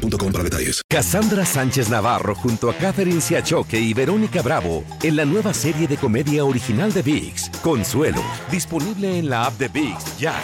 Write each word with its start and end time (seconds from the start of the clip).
boostmobile.com 0.00 0.32
para 0.32 0.44
detalles. 0.44 0.82
Cassandra 0.88 1.44
Sánchez 1.44 1.88
Navarro 1.88 2.34
junto 2.34 2.70
a 2.70 2.74
Catherine 2.74 3.20
Siachoque 3.20 3.78
y 3.78 3.94
Verónica 3.94 4.42
Bravo 4.42 4.84
en 5.02 5.16
la 5.16 5.24
nueva 5.24 5.54
serie 5.54 5.86
de 5.86 5.96
comedia 5.96 6.44
original 6.44 6.92
de 6.92 7.02
VIX, 7.02 7.50
Consuelo, 7.62 8.22
disponible 8.50 9.18
en 9.18 9.28
la 9.28 9.46
app 9.46 9.58
de 9.58 9.68
VIX 9.68 10.18
ya. 10.18 10.34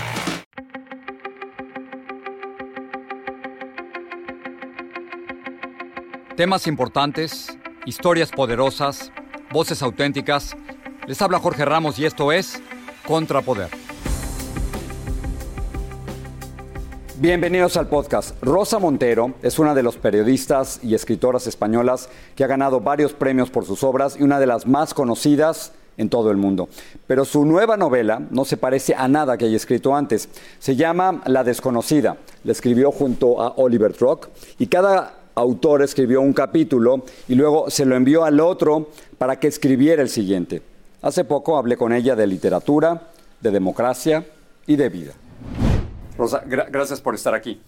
Temas 6.36 6.66
importantes, 6.66 7.56
historias 7.86 8.30
poderosas, 8.30 9.10
voces 9.50 9.80
auténticas. 9.82 10.54
Les 11.06 11.22
habla 11.22 11.38
Jorge 11.38 11.64
Ramos 11.64 11.98
y 11.98 12.04
esto 12.04 12.30
es 12.30 12.60
Contrapoder. 13.06 13.85
Bienvenidos 17.18 17.78
al 17.78 17.88
podcast. 17.88 18.36
Rosa 18.42 18.78
Montero 18.78 19.32
es 19.42 19.58
una 19.58 19.74
de 19.74 19.82
los 19.82 19.96
periodistas 19.96 20.80
y 20.82 20.94
escritoras 20.94 21.46
españolas 21.46 22.10
que 22.34 22.44
ha 22.44 22.46
ganado 22.46 22.80
varios 22.80 23.14
premios 23.14 23.48
por 23.48 23.64
sus 23.64 23.82
obras 23.84 24.18
y 24.20 24.22
una 24.22 24.38
de 24.38 24.46
las 24.46 24.66
más 24.66 24.92
conocidas 24.92 25.72
en 25.96 26.10
todo 26.10 26.30
el 26.30 26.36
mundo. 26.36 26.68
Pero 27.06 27.24
su 27.24 27.46
nueva 27.46 27.78
novela 27.78 28.20
no 28.30 28.44
se 28.44 28.58
parece 28.58 28.94
a 28.94 29.08
nada 29.08 29.38
que 29.38 29.46
haya 29.46 29.56
escrito 29.56 29.96
antes. 29.96 30.28
Se 30.58 30.76
llama 30.76 31.22
La 31.24 31.42
desconocida. 31.42 32.18
La 32.44 32.52
escribió 32.52 32.92
junto 32.92 33.40
a 33.40 33.54
Oliver 33.56 33.94
Trock 33.94 34.28
y 34.58 34.66
cada 34.66 35.14
autor 35.34 35.80
escribió 35.80 36.20
un 36.20 36.34
capítulo 36.34 37.02
y 37.28 37.34
luego 37.34 37.70
se 37.70 37.86
lo 37.86 37.96
envió 37.96 38.24
al 38.24 38.40
otro 38.40 38.90
para 39.16 39.40
que 39.40 39.48
escribiera 39.48 40.02
el 40.02 40.10
siguiente. 40.10 40.60
Hace 41.00 41.24
poco 41.24 41.56
hablé 41.56 41.78
con 41.78 41.94
ella 41.94 42.14
de 42.14 42.26
literatura, 42.26 43.08
de 43.40 43.50
democracia 43.50 44.26
y 44.66 44.76
de 44.76 44.90
vida. 44.90 45.14
Rosa, 46.16 46.42
gracias 46.46 47.00
por 47.00 47.14
estar 47.14 47.34
aquí. 47.34 47.60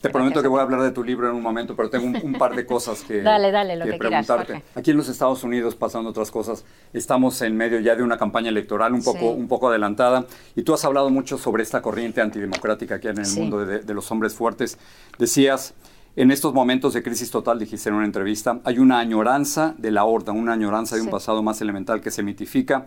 Te 0.00 0.10
prometo 0.10 0.42
que 0.42 0.48
voy 0.48 0.60
a 0.60 0.62
hablar 0.62 0.82
de 0.82 0.90
tu 0.90 1.02
libro 1.02 1.28
en 1.28 1.34
un 1.34 1.42
momento, 1.42 1.74
pero 1.74 1.88
tengo 1.88 2.06
un, 2.06 2.34
par 2.34 2.54
de 2.54 2.66
cosas 2.66 3.02
que, 3.02 3.22
dale, 3.22 3.50
dale, 3.50 3.76
lo 3.76 3.86
que, 3.86 3.94
preguntarte. 3.94 4.62
aquí 4.74 4.90
en 4.90 4.98
los 4.98 5.08
Estados 5.08 5.42
Unidos, 5.42 5.74
pasando 5.74 6.10
otras 6.10 6.30
cosas, 6.30 6.64
estamos 6.92 7.40
en 7.42 7.56
medio 7.56 7.80
ya 7.80 7.96
de 7.96 8.02
una 8.02 8.18
campaña 8.18 8.50
electoral 8.50 8.92
un 8.92 9.02
poco, 9.02 9.30
un 9.30 9.48
poco 9.48 9.68
adelantada 9.68 10.26
y 10.54 10.62
tú 10.62 10.74
has 10.74 10.84
hablado 10.84 11.08
mucho 11.08 11.38
sobre 11.38 11.62
esta 11.62 11.80
corriente 11.80 12.20
antidemocrática 12.20 13.00
que 13.00 13.08
hay 13.08 13.14
en 13.14 13.24
el 13.24 13.32
mundo 13.32 13.64
de, 13.64 13.80
de 13.80 13.94
los 13.94 14.10
hombres 14.10 14.34
fuertes. 14.34 14.78
Decías, 15.18 15.74
en 16.14 16.30
estos 16.30 16.52
momentos 16.52 16.92
de 16.92 17.02
crisis 17.02 17.30
total, 17.30 17.58
dijiste 17.58 17.88
en 17.88 17.94
una 17.94 18.04
entrevista, 18.04 18.60
hay 18.64 18.78
una 18.78 18.98
añoranza 18.98 19.74
de 19.78 19.90
la 19.90 20.04
horda, 20.04 20.32
una 20.32 20.52
añoranza 20.52 20.96
de 20.96 21.02
un 21.02 21.10
pasado 21.10 21.42
más 21.42 21.60
elemental 21.62 22.00
que 22.00 22.10
se 22.10 22.22
mitifica 22.22 22.86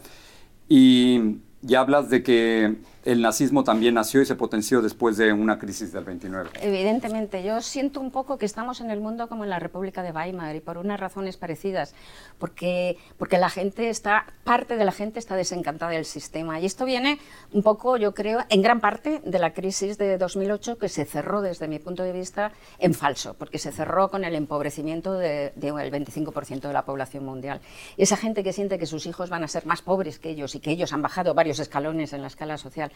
y 0.67 1.39
y 1.61 1.75
hablas 1.75 2.09
de 2.09 2.23
que 2.23 2.77
el 3.05 3.21
nazismo 3.21 3.63
también 3.63 3.95
nació 3.95 4.21
y 4.21 4.25
se 4.25 4.35
potenció 4.35 4.81
después 4.81 5.17
de 5.17 5.31
una 5.33 5.57
crisis 5.57 5.91
del 5.91 6.03
29. 6.03 6.49
Evidentemente, 6.61 7.43
yo 7.43 7.61
siento 7.61 7.99
un 8.01 8.11
poco 8.11 8.37
que 8.37 8.45
estamos 8.45 8.81
en 8.81 8.91
el 8.91 8.99
mundo 8.99 9.27
como 9.27 9.45
en 9.45 9.49
la 9.49 9.57
República 9.57 10.03
de 10.03 10.11
Weimar 10.11 10.55
y 10.55 10.59
por 10.59 10.77
unas 10.77 10.99
razones 10.99 11.37
parecidas, 11.37 11.95
porque, 12.37 12.97
porque 13.17 13.37
la 13.37 13.49
gente 13.49 13.89
está, 13.89 14.25
parte 14.43 14.75
de 14.75 14.85
la 14.85 14.91
gente 14.91 15.17
está 15.17 15.35
desencantada 15.35 15.91
del 15.91 16.05
sistema. 16.05 16.59
Y 16.59 16.65
esto 16.65 16.85
viene 16.85 17.19
un 17.51 17.63
poco, 17.63 17.97
yo 17.97 18.13
creo, 18.13 18.41
en 18.49 18.61
gran 18.61 18.79
parte 18.79 19.21
de 19.23 19.39
la 19.39 19.53
crisis 19.53 19.97
de 19.97 20.17
2008 20.17 20.77
que 20.77 20.89
se 20.89 21.05
cerró 21.05 21.41
desde 21.41 21.67
mi 21.67 21.79
punto 21.79 22.03
de 22.03 22.11
vista 22.11 22.51
en 22.77 22.93
falso, 22.93 23.33
porque 23.33 23.59
se 23.59 23.71
cerró 23.71 24.09
con 24.09 24.23
el 24.23 24.35
empobrecimiento 24.35 25.13
del 25.13 25.51
de, 25.55 25.71
25% 25.73 26.67
de 26.67 26.73
la 26.73 26.85
población 26.85 27.25
mundial. 27.25 27.61
Esa 27.97 28.17
gente 28.17 28.43
que 28.43 28.53
siente 28.53 28.77
que 28.77 28.85
sus 28.85 29.05
hijos 29.05 29.29
van 29.29 29.43
a 29.43 29.47
ser 29.47 29.65
más 29.65 29.81
pobres 29.81 30.19
que 30.19 30.29
ellos 30.29 30.53
y 30.53 30.59
que 30.59 30.71
ellos 30.71 30.93
han 30.93 31.01
bajado 31.01 31.33
varios 31.33 31.48
escalones 31.57 32.13
en 32.13 32.21
la 32.21 32.27
escala 32.27 32.59
social, 32.59 32.91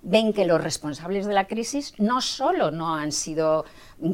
ven 0.00 0.32
que 0.32 0.46
los 0.46 0.64
responsables 0.64 1.26
de 1.26 1.34
la 1.34 1.46
crisis 1.46 1.92
no 1.98 2.22
solo 2.22 2.70
no 2.70 2.94
han 2.94 3.12
sido 3.12 3.66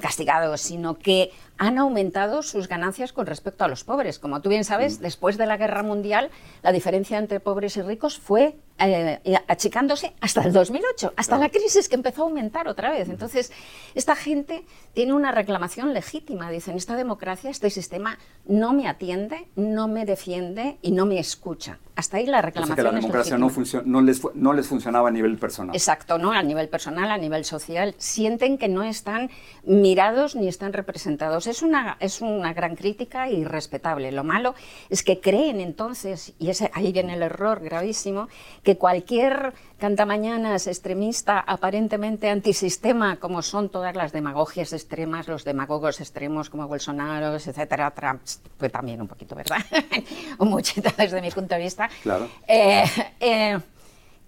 castigados, 0.03 0.60
sino 0.60 0.99
que 0.99 1.31
han 1.56 1.78
aumentado 1.78 2.43
sus 2.43 2.66
ganancias 2.66 3.12
con 3.12 3.27
respecto 3.27 3.65
a 3.65 3.69
los 3.69 3.84
pobres. 3.84 4.19
Como 4.19 4.41
tú 4.41 4.49
bien 4.49 4.65
sabes, 4.65 4.99
mm. 4.99 5.03
después 5.03 5.38
de 5.38 5.47
la 5.47 5.56
guerra 5.56 5.84
mundial, 5.84 6.31
la 6.62 6.72
diferencia 6.72 7.19
entre 7.19 7.38
pobres 7.38 7.77
y 7.77 7.82
ricos 7.82 8.19
fue 8.19 8.56
eh, 8.77 9.21
achicándose 9.47 10.15
hasta 10.21 10.43
el 10.43 10.53
2008, 10.53 11.15
hasta 11.17 11.39
la 11.39 11.49
crisis 11.49 11.89
que 11.89 11.95
empezó 11.95 12.23
a 12.23 12.25
aumentar 12.27 12.67
otra 12.67 12.91
vez. 12.91 13.09
Entonces, 13.09 13.53
esta 13.95 14.17
gente 14.17 14.65
tiene 14.95 15.12
una 15.12 15.31
reclamación 15.31 15.95
legítima. 15.95 16.51
Dicen, 16.51 16.77
esta 16.77 16.97
democracia, 16.97 17.51
este 17.51 17.71
sistema 17.71 18.19
no 18.47 18.73
me 18.73 18.89
atiende, 18.89 19.47
no 19.55 19.87
me 19.87 20.05
defiende 20.05 20.79
y 20.83 20.91
no 20.91 21.07
me 21.07 21.19
escucha. 21.19 21.79
Hasta 21.97 22.17
ahí 22.17 22.27
la 22.27 22.43
reclamación. 22.43 22.73
O 22.73 22.77
sea 22.77 22.91
que 22.91 22.95
la 22.95 23.01
democracia 23.01 23.39
no, 23.39 23.51
no, 23.85 24.03
les, 24.03 24.21
no 24.35 24.53
les 24.53 24.67
funcionaba 24.67 25.09
a 25.09 25.12
nivel 25.12 25.39
personal. 25.39 25.77
Exacto, 25.77 26.19
no 26.19 26.33
a 26.33 26.43
nivel 26.43 26.69
personal, 26.69 27.11
a 27.12 27.17
nivel 27.17 27.45
social. 27.45 27.95
Sienten 27.99 28.59
que 28.59 28.67
no 28.67 28.83
están 28.83 29.31
mirados 29.62 30.35
ni 30.35 30.49
están 30.49 30.73
representados. 30.73 31.47
Es 31.47 31.62
una, 31.62 31.97
es 32.01 32.21
una 32.21 32.53
gran 32.53 32.75
crítica 32.75 33.31
y 33.31 33.45
respetable. 33.45 34.11
Lo 34.11 34.25
malo 34.25 34.56
es 34.91 35.05
que 35.05 35.21
creen 35.21 35.61
entonces, 35.61 36.35
y 36.41 36.51
ese, 36.51 36.73
ahí 36.75 36.91
viene 36.91 37.15
el 37.15 37.23
error 37.23 37.61
gravísimo, 37.61 38.29
que 38.64 38.78
cualquier 38.78 39.52
cantamañanas 39.78 40.66
extremista, 40.66 41.38
aparentemente 41.38 42.30
antisistema, 42.30 43.16
como 43.16 43.42
son 43.42 43.69
todas 43.69 43.94
las 43.94 44.12
demagogias 44.12 44.72
extremas, 44.72 45.28
los 45.28 45.44
demagogos 45.44 46.00
extremos 46.00 46.48
como 46.48 46.66
Bolsonaro, 46.66 47.34
etcétera, 47.34 47.91
Trump, 47.92 48.22
pues 48.58 48.72
también 48.72 49.00
un 49.00 49.06
poquito, 49.06 49.36
¿verdad? 49.36 49.58
un 50.38 50.48
muchito 50.48 50.91
desde 50.97 51.20
mi 51.20 51.30
punto 51.30 51.54
de 51.54 51.60
vista. 51.60 51.88
Claro. 52.02 52.28
Eh, 52.48 52.84
eh, 53.20 53.58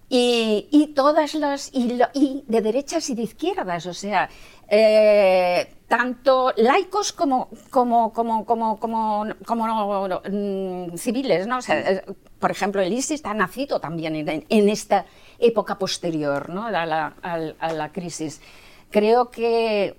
y, 0.09 0.93
todas 0.95 1.33
las 1.33 1.69
y, 1.73 2.43
de 2.47 2.61
derechas 2.61 3.09
y 3.09 3.15
de 3.15 3.23
izquierdas, 3.23 3.85
o 3.87 3.93
sea, 3.93 4.29
eh, 4.69 5.67
tanto 5.87 6.53
laicos 6.55 7.11
como 7.11 7.49
como 7.69 8.13
como 8.13 8.45
como 8.45 8.79
como, 8.79 9.27
como 9.45 10.21
mm, 10.29 10.97
civiles, 10.97 11.47
¿no? 11.47 11.57
O 11.57 11.61
sea, 11.61 12.03
por 12.39 12.51
ejemplo, 12.51 12.81
el 12.81 12.93
ISIS 12.93 13.25
ha 13.25 13.33
nacido 13.33 13.79
también 13.79 14.15
en, 14.15 14.69
esta 14.69 15.05
época 15.39 15.77
posterior, 15.77 16.49
¿no? 16.49 16.65
a 16.65 16.71
la 16.71 17.91
crisis. 17.93 18.41
Creo 18.89 19.29
que 19.29 19.97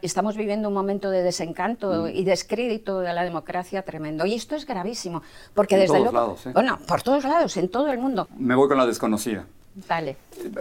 estamos 0.00 0.36
viviendo 0.36 0.68
un 0.68 0.74
momento 0.74 1.10
de 1.10 1.22
desencanto 1.22 2.04
mm. 2.04 2.08
y 2.14 2.24
descrédito 2.24 3.00
de 3.00 3.12
la 3.12 3.24
democracia 3.24 3.82
tremendo. 3.82 4.24
Y 4.26 4.34
esto 4.34 4.54
es 4.54 4.64
gravísimo, 4.64 5.22
porque 5.54 5.76
desde 5.76 5.98
todos 5.98 6.14
lados, 6.14 6.46
¿eh? 6.46 6.52
Bueno, 6.52 6.78
por 6.86 7.02
todos 7.02 7.24
lados, 7.24 7.56
en 7.56 7.68
todo 7.68 7.90
el 7.90 7.98
mundo. 7.98 8.28
Me 8.36 8.54
voy 8.54 8.68
con 8.68 8.78
la 8.78 8.86
desconocida. 8.86 9.46
Dale. 9.76 10.16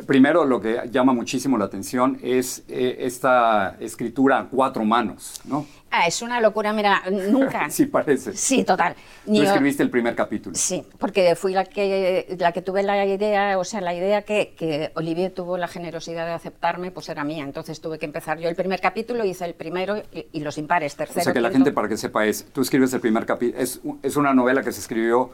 Primero, 0.05 0.43
lo 0.43 0.59
que 0.59 0.89
llama 0.91 1.13
muchísimo 1.13 1.57
la 1.57 1.65
atención 1.65 2.19
es 2.21 2.63
eh, 2.67 2.97
esta 2.99 3.77
escritura 3.79 4.39
a 4.39 4.45
cuatro 4.45 4.83
manos, 4.83 5.39
¿no? 5.45 5.65
Ah, 5.89 6.07
es 6.07 6.21
una 6.21 6.41
locura, 6.41 6.73
mira, 6.73 7.03
nunca. 7.29 7.69
sí, 7.69 7.85
parece. 7.85 8.35
Sí, 8.35 8.65
total. 8.65 8.93
Tú 9.25 9.41
escribiste 9.41 9.81
el 9.83 9.89
primer 9.89 10.13
capítulo. 10.15 10.53
Sí, 10.53 10.83
porque 10.99 11.35
fui 11.35 11.53
la 11.53 11.63
que, 11.63 12.35
la 12.37 12.51
que 12.51 12.61
tuve 12.61 12.83
la 12.83 13.05
idea, 13.05 13.57
o 13.57 13.63
sea, 13.63 13.79
la 13.79 13.93
idea 13.93 14.23
que, 14.23 14.53
que 14.57 14.91
Olivier 14.95 15.31
tuvo 15.31 15.57
la 15.57 15.69
generosidad 15.69 16.25
de 16.25 16.33
aceptarme, 16.33 16.91
pues 16.91 17.07
era 17.07 17.23
mía. 17.23 17.45
Entonces 17.45 17.79
tuve 17.79 17.97
que 17.97 18.05
empezar 18.05 18.37
yo 18.39 18.49
el 18.49 18.55
primer 18.55 18.81
capítulo, 18.81 19.23
hice 19.23 19.45
el 19.45 19.53
primero 19.53 20.03
y, 20.33 20.41
los 20.41 20.57
impares, 20.57 20.93
tercero. 20.97 21.21
O 21.21 21.23
sea, 21.23 21.33
que 21.33 21.39
la 21.39 21.51
gente, 21.51 21.71
para 21.71 21.87
que 21.87 21.95
sepa, 21.95 22.25
es, 22.25 22.45
tú 22.51 22.61
escribes 22.61 22.93
el 22.93 22.99
primer 22.99 23.25
capítulo, 23.25 23.63
es, 23.63 23.79
es 24.03 24.17
una 24.17 24.33
novela 24.33 24.61
que 24.61 24.73
se 24.73 24.81
escribió 24.81 25.31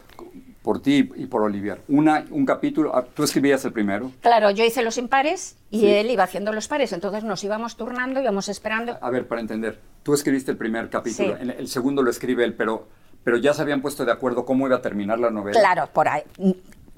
por 0.61 0.81
ti 0.81 1.09
y 1.15 1.25
por 1.25 1.41
Olivier. 1.41 1.81
Una, 1.87 2.25
un 2.29 2.45
capítulo, 2.45 2.95
ah, 2.95 3.05
tú 3.13 3.23
escribías 3.23 3.63
el 3.65 3.73
primero. 3.73 4.11
Claro, 4.21 4.51
yo 4.51 4.63
hice 4.63 4.83
los 4.83 4.97
impares 4.97 5.57
y 5.69 5.87
él 5.87 6.09
iba 6.09 6.23
haciendo 6.23 6.53
los 6.53 6.67
pares, 6.67 6.93
entonces 6.93 7.23
nos 7.23 7.43
íbamos 7.43 7.77
turnando, 7.77 8.21
íbamos 8.21 8.49
esperando. 8.49 8.97
A, 9.01 9.09
ver, 9.09 9.27
para 9.27 9.41
entender, 9.41 9.79
tú 10.03 10.13
escribiste 10.13 10.51
el 10.51 10.57
primer 10.57 10.89
capítulo, 10.89 11.35
el, 11.37 11.67
segundo 11.67 12.03
lo 12.03 12.11
escribe 12.11 12.43
él, 12.43 12.53
pero, 12.53 12.87
pero 13.23 13.37
ya 13.37 13.53
se 13.53 13.61
habían 13.61 13.81
puesto 13.81 14.05
de 14.05 14.11
acuerdo 14.11 14.45
cómo 14.45 14.67
iba 14.67 14.77
a 14.77 14.81
terminar 14.81 15.19
la 15.19 15.31
novela. 15.31 15.59
Claro, 15.59 15.89
por 15.91 16.07
ahí 16.07 16.23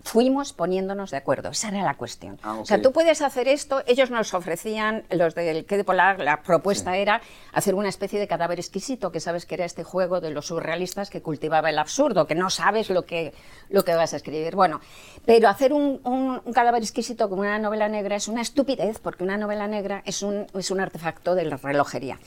fuimos 0.04 0.54
poniéndonos 0.54 1.12
de 1.12 1.18
acuerdo. 1.18 1.50
Esa 1.50 1.70
era 1.70 1.82
la 1.84 1.96
cuestión. 1.96 2.38
Ah, 2.44 2.58
O 2.60 2.66
sea, 2.66 2.82
tú 2.82 2.92
puedes 2.92 3.22
hacer 3.22 3.48
esto. 3.48 3.82
Ellos 3.88 4.12
nos 4.12 4.34
ofrecían, 4.34 5.04
los 5.10 5.34
del 5.34 5.66
Quai 5.66 5.78
de 5.78 5.84
Polar, 5.84 6.20
la 6.20 6.42
propuesta 6.42 6.98
era 6.98 7.22
hacer 7.54 7.74
una 7.74 7.90
especie 7.90 8.20
de 8.20 8.28
cadáver 8.28 8.60
exquisito, 8.60 9.12
que 9.12 9.20
sabes 9.20 9.46
que 9.46 9.56
era 9.56 9.66
este 9.66 9.84
juego 9.84 10.20
de 10.22 10.32
los 10.32 10.48
surrealistas 10.48 11.10
que 11.10 11.22
cultivaba 11.22 11.70
el 11.70 11.80
absurdo, 11.80 12.28
que 12.28 12.36
no 12.36 12.50
sabes 12.50 12.90
lo 12.90 13.04
que, 13.06 13.34
lo 13.70 13.84
que 13.86 13.96
vas 13.96 14.14
a 14.14 14.18
escribir. 14.18 14.56
Bueno, 14.56 14.82
pero 15.26 15.48
hacer 15.48 15.72
un, 15.74 16.02
un- 16.04 16.42
un 16.44 16.54
cadáver 16.54 16.82
exquisito 16.82 17.30
como 17.30 17.42
una 17.44 17.58
novela 17.58 17.88
negra 17.88 18.16
es 18.18 18.28
una 18.28 18.42
estupidez, 18.42 19.00
porque 19.00 19.24
una 19.24 19.38
novela 19.38 19.68
negra 19.68 20.04
es 20.06 20.22
un, 20.22 20.46
es 20.54 20.70
un 20.70 20.80
artefacto 20.82 21.34
de 21.34 21.46
la 21.46 21.58
relojería. 21.58 22.20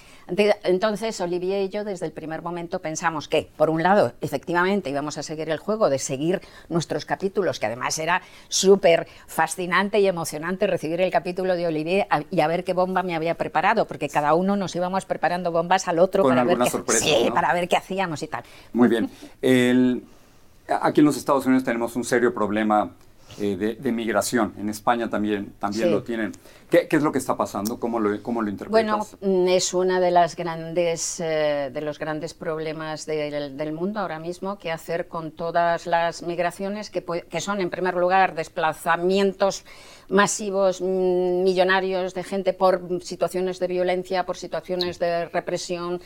Entonces, 0.64 1.20
Olivier 1.20 1.62
y 1.62 1.68
yo 1.68 1.84
desde 1.84 2.06
el 2.06 2.12
primer 2.12 2.42
momento 2.42 2.80
pensamos 2.80 3.28
que, 3.28 3.50
por 3.56 3.70
un 3.70 3.82
lado, 3.82 4.12
efectivamente 4.20 4.90
íbamos 4.90 5.18
a 5.18 5.22
seguir 5.22 5.50
el 5.50 5.58
juego 5.58 5.88
de 5.90 5.98
seguir 5.98 6.40
nuestros 6.68 7.04
capítulos, 7.04 7.60
que 7.60 7.65
además 7.66 7.98
era 7.98 8.22
súper 8.48 9.06
fascinante 9.26 10.00
y 10.00 10.06
emocionante 10.06 10.66
recibir 10.66 11.00
el 11.00 11.10
capítulo 11.10 11.54
de 11.54 11.66
Olivier 11.66 12.06
y 12.30 12.40
a 12.40 12.46
ver 12.46 12.64
qué 12.64 12.72
bomba 12.72 13.02
me 13.02 13.14
había 13.14 13.34
preparado, 13.34 13.86
porque 13.86 14.08
cada 14.08 14.34
uno 14.34 14.56
nos 14.56 14.74
íbamos 14.74 15.04
preparando 15.04 15.52
bombas 15.52 15.86
al 15.88 15.98
otro 15.98 16.22
Con 16.22 16.30
para 16.34 16.44
ver, 16.44 16.58
qué, 16.58 16.92
sí, 16.94 17.24
¿no? 17.28 17.34
para 17.34 17.52
ver 17.52 17.68
qué 17.68 17.76
hacíamos 17.76 18.22
y 18.22 18.28
tal. 18.28 18.42
Muy 18.72 18.88
bien. 18.88 19.10
El- 19.42 20.02
aquí 20.68 21.00
en 21.00 21.06
los 21.06 21.16
Estados 21.16 21.46
Unidos 21.46 21.64
tenemos 21.64 21.94
un 21.96 22.04
serio 22.04 22.34
problema 22.34 22.90
eh, 23.38 23.56
de, 23.56 23.74
de 23.74 23.92
migración. 23.92 24.54
En 24.58 24.68
España 24.68 25.10
también, 25.10 25.52
también 25.58 25.88
Sí. 25.88 25.90
lo 25.90 26.02
tienen. 26.02 26.32
¿Qué, 26.70 26.88
qué 26.88 26.96
es 26.96 27.02
lo 27.02 27.12
que 27.12 27.18
está 27.18 27.36
pasando? 27.36 27.78
¿Cómo 27.78 28.00
lo, 28.00 28.20
cómo 28.22 28.42
lo 28.42 28.50
Bueno, 28.68 28.96
interpretas? 28.98 29.16
mm, 29.20 29.48
es 29.48 29.72
una 29.74 30.00
de 30.00 30.10
las 30.10 30.34
grandes 30.36 31.20
eh, 31.20 31.70
de 31.72 31.80
los 31.80 31.98
grandes 31.98 32.34
problemas 32.34 33.06
del, 33.06 33.56
del 33.56 33.72
mundo 33.72 34.00
ahora 34.00 34.18
mismo 34.18 34.58
que 34.58 34.72
hacer 34.72 35.06
con 35.06 35.30
todas 35.32 35.86
las 35.86 36.22
migraciones 36.22 36.90
que, 36.90 37.04
que 37.04 37.40
son 37.40 37.60
en 37.60 37.70
primer 37.70 37.94
lugar 37.94 38.34
desplazamientos 38.34 39.64
masivos 40.08 40.80
mm, 40.80 41.42
millonarios 41.44 42.14
de 42.14 42.24
gente 42.24 42.52
por 42.52 43.02
situaciones 43.02 43.58
de 43.60 43.66
violencia, 43.68 44.24
por 44.26 44.36
situaciones 44.36 44.98
de 44.98 45.26
represión 45.26 46.00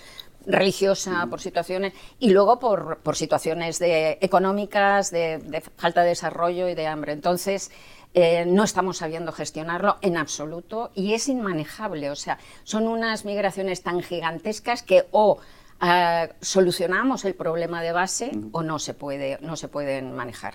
religiosa, 0.47 1.27
por 1.29 1.41
situaciones 1.41 1.93
y 2.19 2.31
luego 2.31 2.59
por, 2.59 2.99
por 2.99 3.17
situaciones 3.17 3.79
de, 3.79 4.19
económicas, 4.21 5.11
de, 5.11 5.39
de 5.39 5.61
falta 5.61 6.03
de 6.03 6.09
desarrollo 6.11 6.69
y 6.69 6.75
de 6.75 6.87
hambre. 6.87 7.13
Entonces, 7.13 7.71
eh, 8.13 8.45
no 8.45 8.65
estamos 8.65 8.97
sabiendo 8.97 9.31
gestionarlo 9.31 9.99
en 10.03 10.17
absoluto 10.17 10.91
y 10.95 11.15
es 11.15 11.29
inmanejable. 11.29 12.11
O 12.11 12.17
sea, 12.17 12.39
son 12.65 12.89
unas 12.89 13.25
migraciones 13.25 13.83
tan 13.83 14.03
gigantescas 14.03 14.83
que 14.83 15.07
o 15.13 15.39
ah, 15.81 16.29
solucionamos 16.41 17.25
el 17.25 17.35
problema 17.35 17.83
de 17.83 17.93
base 17.93 18.31
o 18.53 18.63
no 18.63 18.79
se, 18.79 18.95
puede, 18.95 19.39
no 19.41 19.57
se 19.57 19.69
pueden 19.69 20.15
manejar. 20.15 20.55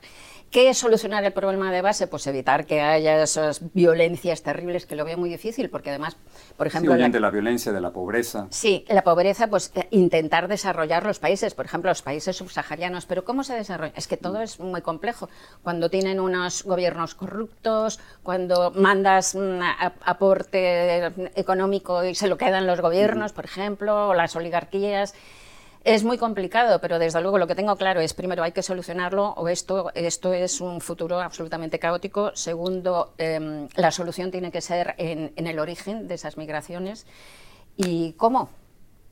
¿Qué 0.52 0.70
es 0.70 0.78
solucionar 0.78 1.24
el 1.26 1.34
problema 1.34 1.70
de 1.72 1.82
base? 1.82 2.08
Pues 2.08 2.28
evitar 2.28 2.66
que 2.66 2.80
haya 2.80 3.22
esas 3.22 3.62
violencias 3.74 4.42
terribles, 4.44 4.86
que 4.86 4.96
lo 4.96 5.04
veo 5.04 5.18
muy 5.18 5.28
difícil, 5.30 5.70
porque 5.70 5.90
además, 5.90 6.16
por 6.56 6.68
Sí, 6.68 6.70
ejemplo, 6.70 6.94
huyen 6.94 7.12
la- 7.12 7.16
de 7.16 7.20
la 7.20 7.30
violencia, 7.32 7.74
de 7.74 7.82
la 7.82 7.92
pobreza. 7.92 8.48
Sí, 8.52 8.86
la 8.88 9.04
pobreza, 9.04 9.48
pues 9.48 9.72
eh, 9.76 9.88
intentar 9.92 10.48
desarrollar 10.48 11.04
los 11.06 11.20
países, 11.20 11.54
por 11.56 11.66
ejemplo, 11.66 11.90
los 11.92 12.04
países 12.04 12.38
subsaharianos. 12.38 13.06
Pero 13.06 13.26
¿cómo 13.26 13.44
se 13.44 13.56
desarrolla? 13.56 13.92
Es 13.98 14.08
que 14.08 14.16
todo 14.18 14.40
es 14.42 14.60
muy 14.60 14.82
complejo. 14.82 15.30
Cuando 15.64 15.90
tienen 15.90 16.20
unos 16.22 16.64
gobiernos 16.64 17.16
corruptos, 17.16 18.00
cuando 18.24 18.72
mandas 18.72 19.36
a- 19.36 19.94
aporte 20.06 21.08
económico 21.36 22.04
y 22.06 22.16
se 22.16 22.28
lo 22.28 22.38
quedan 22.38 22.68
los 22.68 22.80
gobiernos, 22.82 23.34
por 23.34 23.46
ejemplo, 23.46 24.10
o 24.10 24.14
las 24.14 24.36
oligarquías. 24.36 25.15
Es 25.84 26.04
muy 26.04 26.18
complicado, 26.18 26.82
pero 26.82 26.98
desde 26.98 27.22
luego 27.22 27.38
lo 27.38 27.46
que 27.46 27.54
tengo 27.54 27.76
claro 27.76 28.00
es, 28.00 28.16
primero, 28.16 28.42
hay 28.42 28.54
que 28.54 28.64
solucionarlo 28.64 29.30
o 29.38 29.48
esto, 29.50 29.92
esto 29.94 30.34
es 30.34 30.60
un 30.60 30.82
futuro 30.82 31.20
absolutamente 31.22 31.78
caótico. 31.78 32.32
Segundo, 32.36 33.14
em, 33.20 33.68
la 33.76 33.92
solución 33.92 34.32
tiene 34.32 34.52
que 34.52 34.62
ser 34.62 34.96
en, 34.98 35.32
en 35.36 35.46
el 35.46 35.60
origen 35.60 36.08
de 36.08 36.16
esas 36.16 36.38
migraciones. 36.38 37.06
¿Y 37.78 38.14
cómo? 38.14 38.50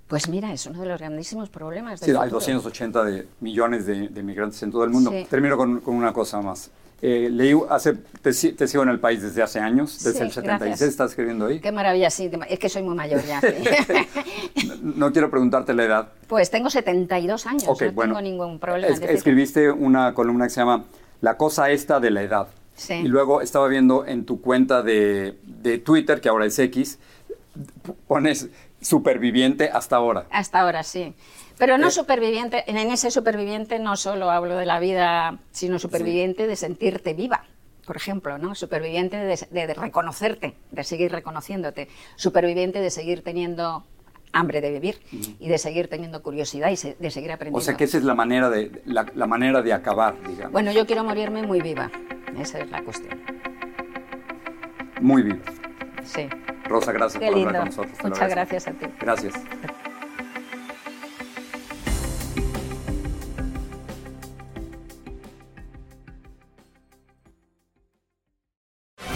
Pues 0.08 0.28
mira, 0.28 0.52
es 0.52 0.66
uno 0.66 0.82
de 0.82 0.88
los 0.88 1.00
grandísimos 1.00 1.50
problemas. 1.50 2.00
del 2.00 2.10
Sí, 2.10 2.12
hay 2.16 2.30
futuro. 2.30 2.40
280 2.40 3.04
de, 3.04 3.28
millones 3.40 3.86
de, 3.86 4.08
de 4.10 4.24
migrantes 4.24 4.62
en 4.64 4.72
todo 4.72 4.84
el 4.84 4.90
mundo. 4.90 5.12
Sí. 5.12 5.28
Termino 5.30 5.56
con, 5.58 5.80
con 5.80 5.94
una 5.96 6.12
cosa 6.12 6.42
más. 6.42 6.72
Eh, 7.06 7.28
leí 7.30 7.54
hace, 7.70 7.96
te, 8.22 8.32
te 8.32 8.66
sigo 8.68 8.84
en 8.84 8.88
el 8.90 8.98
país 9.00 9.22
desde 9.22 9.44
hace 9.44 9.60
años, 9.60 10.02
desde 10.02 10.20
Sí, 10.20 10.24
el 10.24 10.32
76 10.32 10.60
gracias. 10.70 10.82
estás 10.90 11.10
escribiendo 11.12 11.48
ahí. 11.48 11.60
Qué 11.60 11.74
maravilla, 11.74 12.10
sí, 12.10 12.32
es 12.48 12.60
que 12.60 12.70
soy 12.70 12.82
muy 12.82 12.96
mayor 12.96 13.22
ya. 13.26 13.42
sí. 13.42 13.48
No, 14.68 14.76
no 15.08 15.12
quiero 15.12 15.30
preguntarte 15.30 15.74
la 15.74 15.84
edad. 15.84 16.08
pues 16.28 16.50
tengo 16.50 16.70
72 16.70 17.46
años, 17.46 17.66
Ok, 17.68 17.82
no 17.82 17.92
bueno. 17.92 18.14
tengo 18.16 18.22
ningún 18.22 18.58
problema. 18.60 18.94
Es- 18.94 19.02
escribiste 19.02 19.70
una 19.70 20.14
columna 20.14 20.46
que 20.46 20.52
se 20.52 20.62
llama 20.62 20.86
La 21.20 21.36
cosa 21.36 21.70
esta 21.72 22.00
de 22.00 22.10
la 22.12 22.22
edad. 22.24 22.48
Sí. 22.76 22.94
Y 22.94 23.08
luego 23.10 23.42
estaba 23.42 23.68
viendo 23.68 24.06
en 24.06 24.24
tu 24.26 24.40
cuenta 24.40 24.82
de, 24.82 25.38
de 25.44 25.80
Twitter, 25.80 26.22
que 26.22 26.30
ahora 26.30 26.46
es 26.46 26.58
X, 26.58 27.00
pones 28.08 28.48
superviviente 28.82 29.70
hasta 29.70 29.96
ahora. 29.98 30.26
Hasta 30.32 30.60
ahora 30.62 30.84
sí. 30.84 31.14
Pero 31.58 31.78
no 31.78 31.88
Eh, 31.88 31.92
superviviente, 31.92 32.64
en 32.68 32.78
ese 32.78 33.12
superviviente 33.12 33.80
no 33.80 33.96
solo 33.96 34.30
hablo 34.32 34.56
de 34.58 34.66
la 34.66 34.80
vida, 34.80 35.38
sino 35.52 35.80
superviviente 35.80 36.48
de 36.48 36.56
sentirte 36.56 37.14
viva, 37.14 37.46
por 37.86 37.96
ejemplo, 37.96 38.38
¿no? 38.38 38.56
Superviviente 38.56 39.18
de, 39.18 39.38
de- 39.52 39.68
de 39.68 39.74
reconocerte, 39.74 40.56
de 40.72 40.84
seguir 40.84 41.12
reconociéndote, 41.12 41.88
superviviente 42.16 42.80
de 42.80 42.90
seguir 42.90 43.24
teniendo 43.24 43.86
hambre 44.36 44.62
de 44.62 44.72
vivir 44.72 45.00
y 45.40 45.48
de 45.48 45.58
seguir 45.60 45.90
teniendo 45.90 46.24
curiosidad 46.24 46.70
y 46.72 46.76
se- 46.76 46.96
de 47.00 47.12
seguir 47.12 47.30
O 47.30 47.34
aprendiendo. 47.36 47.62
sea 47.62 47.76
que 47.76 47.84
esa 47.84 47.98
es 48.00 48.04
la 48.04 48.16
manera 48.16 48.50
de, 48.50 48.82
la, 48.86 49.06
la 49.14 49.28
manera 49.28 49.62
de 49.62 49.74
acabar, 49.74 50.16
digamos. 50.28 50.52
Bueno, 50.52 50.72
yo 50.72 50.88
quiero 50.88 51.04
morirme 51.04 51.44
muy 51.44 51.62
viva, 51.62 51.92
esa 52.40 52.60
es 52.60 52.72
la 52.72 52.82
cuestión. 52.84 53.22
Muy 55.02 55.22
vivo. 55.22 55.40
Sí. 56.04 56.28
Rosa, 56.66 56.92
gracias 56.94 57.20
Qué 57.22 57.28
por 57.28 57.36
lindo. 57.36 57.50
hablar 57.50 57.62
con 57.62 57.70
nosotros. 57.78 57.98
Muchas 58.10 58.30
gracias 58.30 58.68
a 58.68 58.72
ti. 58.72 58.86
Gracias. 59.00 59.34